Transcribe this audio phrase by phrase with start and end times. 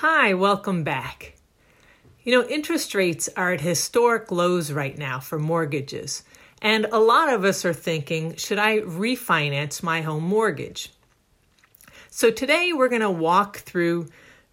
[0.00, 1.34] Hi, welcome back.
[2.22, 6.22] You know, interest rates are at historic lows right now for mortgages,
[6.62, 10.92] and a lot of us are thinking, should I refinance my home mortgage?
[12.10, 14.06] So today we're going to walk through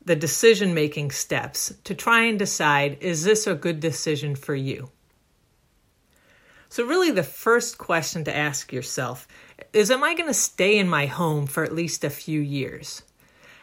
[0.03, 4.89] the decision making steps to try and decide is this a good decision for you?
[6.69, 9.27] So, really, the first question to ask yourself
[9.73, 13.03] is Am I going to stay in my home for at least a few years?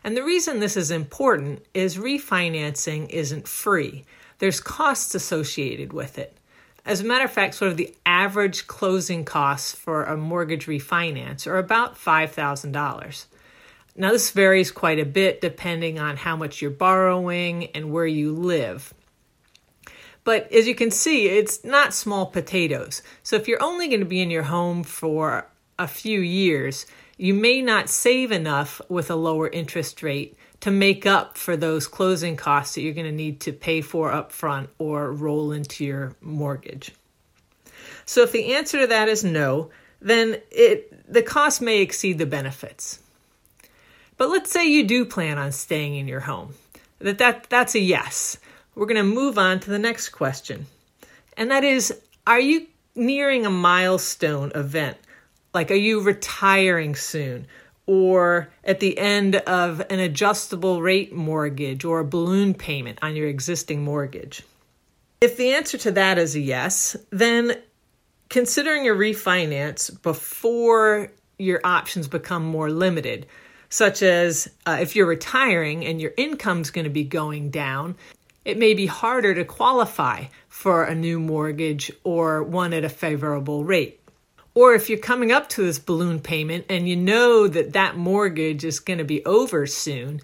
[0.04, 4.04] And the reason this is important is refinancing isn't free.
[4.38, 6.36] There's costs associated with it.
[6.84, 11.46] As a matter of fact, sort of the average closing costs for a mortgage refinance
[11.46, 13.26] are about $5,000.
[13.94, 18.32] Now, this varies quite a bit depending on how much you're borrowing and where you
[18.32, 18.92] live.
[20.24, 23.02] But as you can see, it's not small potatoes.
[23.22, 25.46] So if you're only going to be in your home for
[25.78, 26.86] a few years,
[27.22, 31.86] you may not save enough with a lower interest rate to make up for those
[31.86, 36.16] closing costs that you're going to need to pay for upfront or roll into your
[36.20, 36.90] mortgage.
[38.06, 42.26] So if the answer to that is no, then it the cost may exceed the
[42.26, 42.98] benefits.
[44.16, 46.54] But let's say you do plan on staying in your home.
[46.98, 48.36] That, that that's a yes.
[48.74, 50.66] We're going to move on to the next question.
[51.36, 54.96] And that is are you nearing a milestone event
[55.54, 57.46] like, are you retiring soon?
[57.86, 63.28] Or at the end of an adjustable rate mortgage or a balloon payment on your
[63.28, 64.42] existing mortgage?
[65.20, 67.60] If the answer to that is a yes, then
[68.28, 73.26] considering a refinance before your options become more limited,
[73.68, 77.96] such as uh, if you're retiring and your income's going to be going down,
[78.44, 83.64] it may be harder to qualify for a new mortgage or one at a favorable
[83.64, 84.01] rate.
[84.54, 88.64] Or if you're coming up to this balloon payment and you know that that mortgage
[88.64, 90.20] is going to be over soon,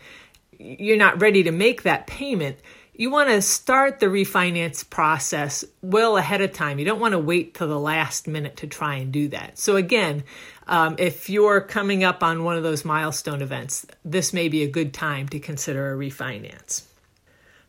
[0.58, 2.58] you're not ready to make that payment.
[2.94, 6.78] You want to start the refinance process well ahead of time.
[6.78, 9.56] You don't want to wait till the last minute to try and do that.
[9.56, 10.24] So, again,
[10.66, 14.68] um, if you're coming up on one of those milestone events, this may be a
[14.68, 16.82] good time to consider a refinance.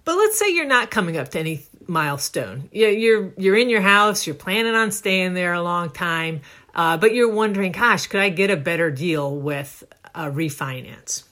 [0.10, 2.68] But let's say you're not coming up to any milestone.
[2.72, 4.26] You're you're in your house.
[4.26, 6.42] You're planning on staying there a long time,
[6.74, 9.84] uh, but you're wondering, gosh, could I get a better deal with
[10.16, 11.26] a refinance?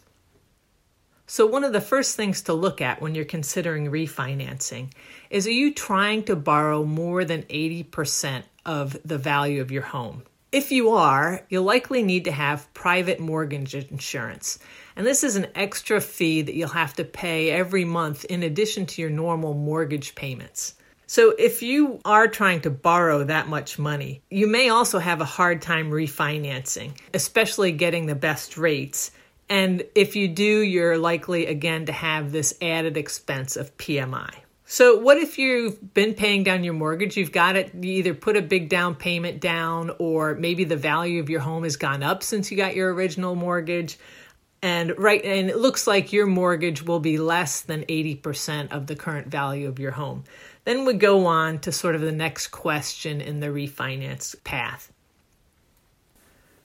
[1.26, 4.92] So, one of the first things to look at when you're considering refinancing
[5.32, 10.22] is are you trying to borrow more than 80% of the value of your home?
[10.58, 14.58] If you are, you'll likely need to have private mortgage insurance.
[14.96, 18.88] And this is an extra fee that you'll have to pay every month in addition
[18.88, 20.74] to your normal mortgage payments.
[21.06, 25.26] So, if you are trying to borrow that much money, you may also have a
[25.26, 29.12] hard time refinancing, especially getting the best rates.
[29.50, 34.34] And if you do, you're likely again to have this added expense of PMI.
[34.70, 37.16] So, what if you've been paying down your mortgage?
[37.16, 41.22] You've got it, you either put a big down payment down, or maybe the value
[41.22, 43.98] of your home has gone up since you got your original mortgage.
[44.62, 48.98] And right, and it looks like your mortgage will be less than 80% of the
[48.98, 50.26] current value of your home.
[50.66, 54.92] Then we go on to sort of the next question in the refinance path.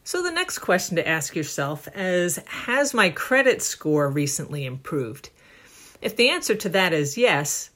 [0.03, 5.31] So, the next question to ask yourself is Has my credit score recently improved?
[6.01, 7.71] If the answer to that is yes,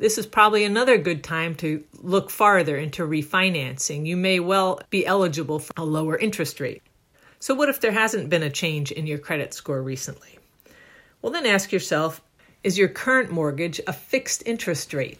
[0.00, 4.06] this is probably another good time to look farther into refinancing.
[4.06, 6.82] You may well be eligible for a lower interest rate.
[7.38, 10.38] So, what if there hasn't been a change in your credit score recently?
[11.20, 12.22] Well, then ask yourself
[12.64, 15.18] is your current mortgage a fixed interest rate?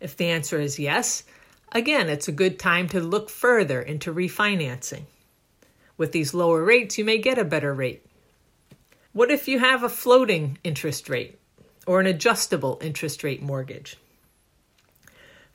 [0.00, 1.24] If the answer is yes,
[1.70, 5.02] again, it's a good time to look further into refinancing.
[5.98, 8.06] With these lower rates, you may get a better rate.
[9.12, 11.37] What if you have a floating interest rate?
[11.88, 13.96] Or an adjustable interest rate mortgage.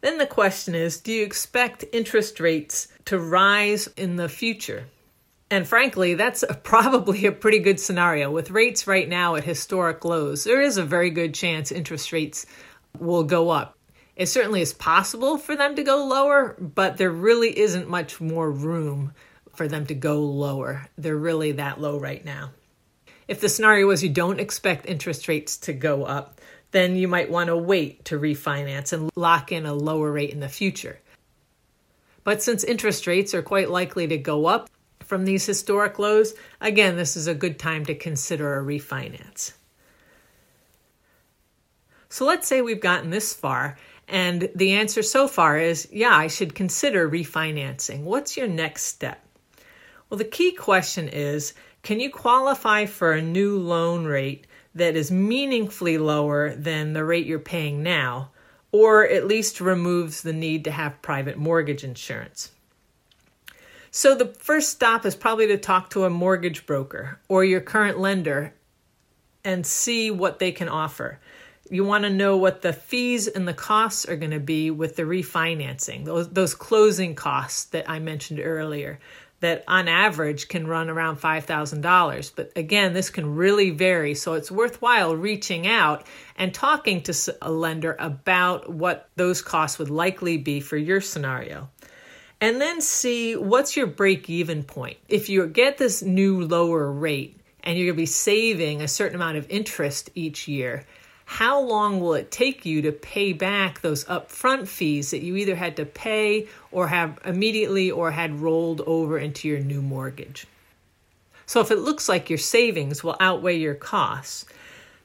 [0.01, 4.87] Then the question is do you expect interest rates to rise in the future?
[5.51, 8.31] And frankly, that's a, probably a pretty good scenario.
[8.31, 12.47] With rates right now at historic lows, there is a very good chance interest rates
[12.99, 13.77] will go up.
[14.15, 18.49] It certainly is possible for them to go lower, but there really isn't much more
[18.49, 19.13] room
[19.55, 20.87] for them to go lower.
[20.97, 22.51] They're really that low right now.
[23.27, 26.41] If the scenario is you don't expect interest rates to go up,
[26.71, 30.39] then you might want to wait to refinance and lock in a lower rate in
[30.39, 30.99] the future.
[32.23, 36.95] But since interest rates are quite likely to go up from these historic lows, again,
[36.95, 39.53] this is a good time to consider a refinance.
[42.09, 43.77] So let's say we've gotten this far,
[44.07, 48.03] and the answer so far is yeah, I should consider refinancing.
[48.03, 49.19] What's your next step?
[50.13, 54.45] Well, the key question is can you qualify for a new loan rate
[54.75, 58.29] that is meaningfully lower than the rate you're paying now,
[58.71, 62.51] or at least removes the need to have private mortgage insurance?
[63.89, 67.97] So, the first stop is probably to talk to a mortgage broker or your current
[67.97, 68.53] lender
[69.43, 71.19] and see what they can offer.
[71.71, 74.95] You want to know what the fees and the costs are going to be with
[74.95, 78.99] the refinancing, those, those closing costs that I mentioned earlier
[79.43, 82.31] that on average can run around $5,000.
[82.33, 84.15] But again, this can really vary.
[84.15, 86.07] So it's worthwhile reaching out
[86.37, 91.69] and talking to a lender about what those costs would likely be for your scenario.
[92.39, 94.97] And then see what's your break even point.
[95.09, 99.15] If you get this new lower rate and you're going to be saving a certain
[99.15, 100.85] amount of interest each year,
[101.25, 105.55] how long will it take you to pay back those upfront fees that you either
[105.55, 110.45] had to pay or have immediately or had rolled over into your new mortgage?
[111.45, 114.45] So, if it looks like your savings will outweigh your costs,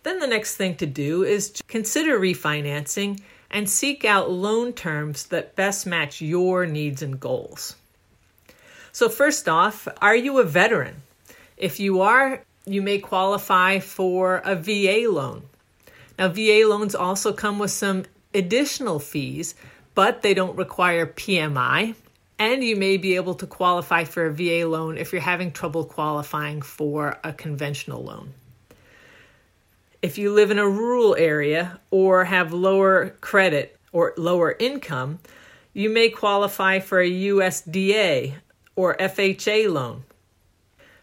[0.02, 5.26] then the next thing to do is to consider refinancing and seek out loan terms
[5.26, 7.74] that best match your needs and goals.
[8.92, 11.02] So, first off, are you a veteran?
[11.56, 15.42] If you are, you may qualify for a VA loan.
[16.18, 18.04] Now, VA loans also come with some
[18.34, 19.54] additional fees,
[19.94, 21.94] but they don't require PMI.
[22.40, 25.84] And you may be able to qualify for a VA loan if you're having trouble
[25.84, 28.32] qualifying for a conventional loan.
[30.02, 35.18] If you live in a rural area or have lower credit or lower income,
[35.72, 38.34] you may qualify for a USDA
[38.76, 40.04] or FHA loan.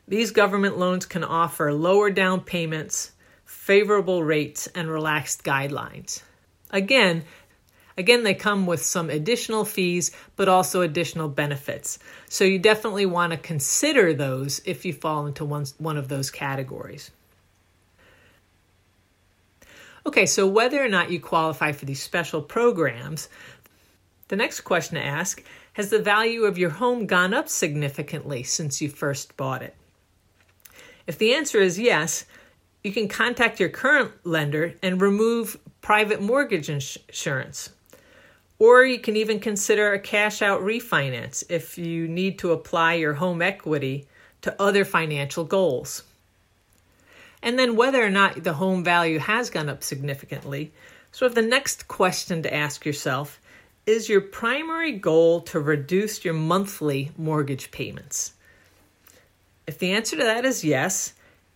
[0.07, 3.11] These government loans can offer lower down payments,
[3.65, 6.21] favorable rates, and relaxed guidelines.
[6.69, 7.23] Again,
[7.97, 11.97] Again, they come with some additional fees, but also additional benefits.
[12.27, 16.29] So you definitely want to consider those if you fall into one, one of those
[16.29, 17.09] categories.
[20.05, 23.29] Okay, so whether or not you qualify for these special programs,
[24.27, 25.41] the next question to ask
[25.73, 29.73] has the value of your home gone up significantly since you first bought it?
[31.07, 32.25] If the answer is yes,
[32.85, 37.71] you can contact your current lender and remove private mortgage insurance.
[38.59, 43.15] Or you can even consider a cash out refinance if you need to apply your
[43.15, 44.07] home equity
[44.43, 46.03] to other financial goals.
[47.41, 50.71] And then whether or not the home value has gone up significantly.
[51.11, 53.41] So, if the next question to ask yourself
[53.87, 58.33] is your primary goal to reduce your monthly mortgage payments?
[59.65, 61.13] If the answer to that is yes,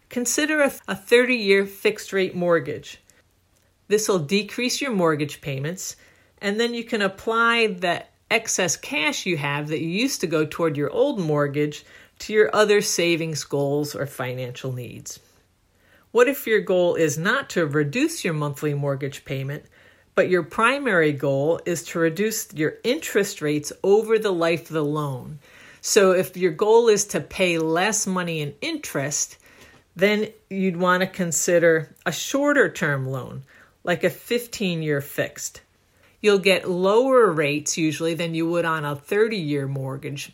[0.10, 3.00] Consider a 30 year fixed rate mortgage.
[3.88, 5.96] This will decrease your mortgage payments,
[6.42, 10.46] and then you can apply the excess cash you have that you used to go
[10.46, 11.86] toward your old mortgage
[12.20, 15.20] to your other savings goals or financial needs.
[16.12, 19.66] What if your goal is not to reduce your monthly mortgage payment,
[20.16, 24.84] but your primary goal is to reduce your interest rates over the life of the
[24.84, 25.40] loan?
[25.82, 29.38] So, if your goal is to pay less money in interest,
[30.00, 33.44] then you'd want to consider a shorter term loan,
[33.84, 35.62] like a 15 year fixed.
[36.22, 40.34] You'll get lower rates usually than you would on a 30 year mortgage.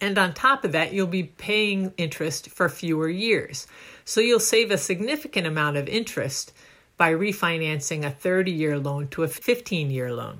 [0.00, 3.66] And on top of that, you'll be paying interest for fewer years.
[4.04, 6.52] So you'll save a significant amount of interest
[6.96, 10.38] by refinancing a 30 year loan to a 15 year loan.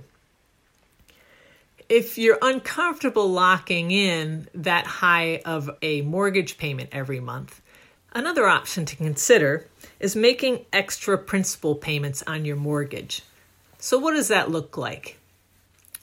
[1.89, 7.60] If you're uncomfortable locking in that high of a mortgage payment every month,
[8.13, 13.23] another option to consider is making extra principal payments on your mortgage.
[13.79, 15.19] So, what does that look like?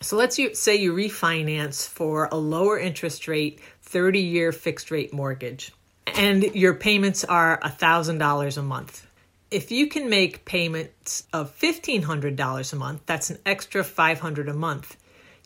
[0.02, 5.72] So, let's say you refinance for a lower interest rate, 30 year fixed rate mortgage,
[6.16, 9.08] and your payments are $1,000 a month.
[9.50, 14.98] If you can make payments of $1,500 a month, that's an extra 500 a month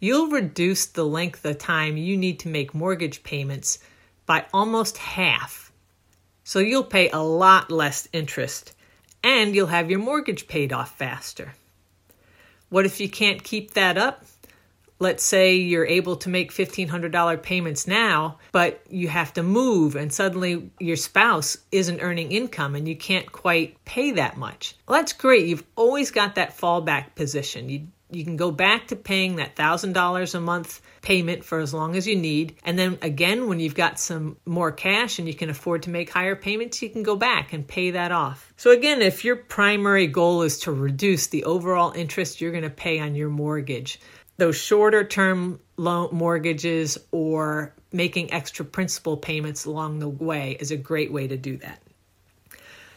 [0.02, 3.80] you'll reduce the length of time you need to make mortgage payments
[4.26, 5.71] by almost half.
[6.52, 8.74] So you'll pay a lot less interest
[9.24, 11.54] and you'll have your mortgage paid off faster.
[12.68, 14.26] What if you can't keep that up?
[15.02, 20.14] let's say you're able to make $1,500 payments now, but you have to move and
[20.14, 24.76] suddenly your spouse isn't earning income and you can't quite pay that much.
[24.88, 25.48] Well, that's great.
[25.48, 27.68] You've always got that fallback position.
[27.68, 31.96] You you can go back to paying that $1000 a month payment for as long
[31.96, 32.56] as you need.
[32.64, 36.10] And then again when you've got some more cash and you can afford to make
[36.10, 38.54] higher payments you can go back and pay that off.
[38.58, 42.70] So again if your primary goal is to reduce the overall interest you're going to
[42.70, 44.00] pay on your mortgage
[44.38, 50.78] those shorter term loan mortgages or making extra principal payments along the way is a
[50.78, 51.82] great way to do that.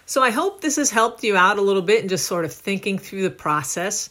[0.07, 2.53] So I hope this has helped you out a little bit and just sort of
[2.53, 4.11] thinking through the process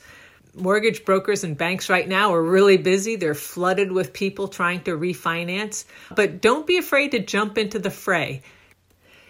[0.56, 3.16] mortgage brokers and banks right now are really busy.
[3.16, 5.86] They're flooded with people trying to refinance.
[6.16, 8.42] But don't be afraid to jump into the fray.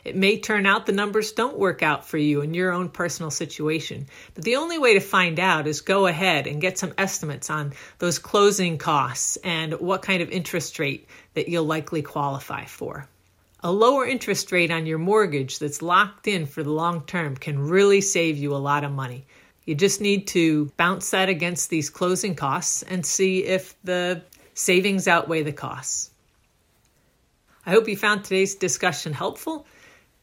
[0.03, 3.31] It may turn out the numbers don't work out for you in your own personal
[3.31, 4.07] situation.
[4.33, 7.71] But the only way to find out is go ahead and get some estimates on
[7.99, 13.07] those closing costs and what kind of interest rate that you'll likely qualify for.
[13.61, 17.57] A lower interest rate on your mortgage that's locked in for the long term can
[17.57, 19.25] really save you a lot of money.
[19.65, 24.21] You just need to bounce that against these closing costs and see if the
[24.53, 26.11] savings outweigh the costs.
[27.65, 29.65] I hope you found today's discussion helpful.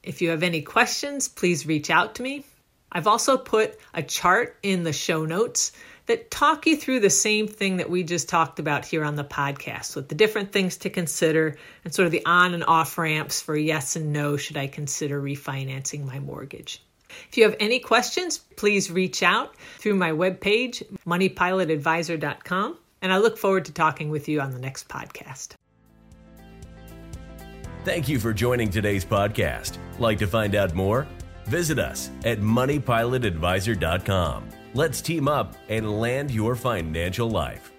[0.02, 2.44] If you have any questions, please reach out to me.
[2.92, 5.72] I've also put a chart in the show notes
[6.06, 9.24] that talk you through the same thing that we just talked about here on the
[9.24, 13.40] podcast with the different things to consider and sort of the on and off ramps
[13.40, 16.82] for yes and no should I consider refinancing my mortgage.
[17.28, 23.38] If you have any questions, please reach out through my webpage, moneypilotadvisor.com, and I look
[23.38, 25.50] forward to talking with you on the next podcast.
[27.84, 29.78] Thank you for joining today's podcast.
[29.98, 31.06] Like to find out more?
[31.46, 34.48] Visit us at moneypilotadvisor.com.
[34.74, 37.72] Let's team up and land your financial life.